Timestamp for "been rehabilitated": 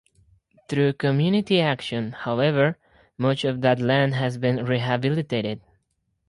4.39-5.61